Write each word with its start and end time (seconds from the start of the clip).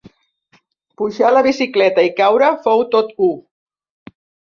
Pujar 1.01 1.27
a 1.29 1.35
la 1.37 1.45
bicicleta 1.49 2.07
i 2.09 2.13
caure 2.23 2.51
fou 2.67 2.85
tot 2.97 3.17
u. 3.31 3.33